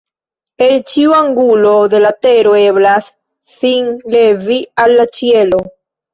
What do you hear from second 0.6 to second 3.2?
El ĉiu angulo de la tero eblas